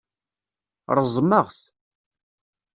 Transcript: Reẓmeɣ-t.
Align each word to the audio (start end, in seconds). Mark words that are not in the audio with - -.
Reẓmeɣ-t. 0.97 1.59